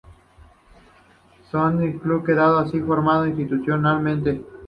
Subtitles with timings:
[1.49, 4.43] Sporting Club, quedando así formado institucionalmente.